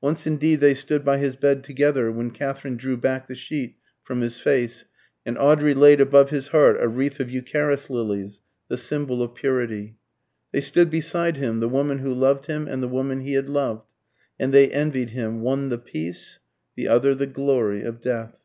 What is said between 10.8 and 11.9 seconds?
beside him, the